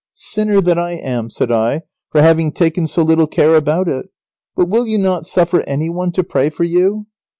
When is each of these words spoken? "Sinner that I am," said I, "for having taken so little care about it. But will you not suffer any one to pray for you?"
"Sinner 0.15 0.61
that 0.61 0.79
I 0.79 0.93
am," 0.93 1.29
said 1.29 1.51
I, 1.51 1.83
"for 2.09 2.23
having 2.23 2.51
taken 2.51 2.87
so 2.87 3.03
little 3.03 3.27
care 3.27 3.53
about 3.55 3.87
it. 3.87 4.07
But 4.55 4.67
will 4.67 4.87
you 4.87 4.97
not 4.97 5.27
suffer 5.27 5.61
any 5.67 5.91
one 5.91 6.11
to 6.13 6.23
pray 6.23 6.49
for 6.49 6.63
you?" 6.63 7.05